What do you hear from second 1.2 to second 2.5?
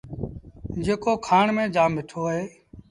کآڻ ميݩ جآم مٺو اهي۔